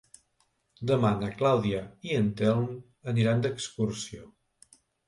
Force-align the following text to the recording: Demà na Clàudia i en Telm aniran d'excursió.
Demà 0.91 1.11
na 1.19 1.29
Clàudia 1.41 1.83
i 2.09 2.17
en 2.23 2.33
Telm 2.41 2.67
aniran 3.15 3.47
d'excursió. 3.47 4.29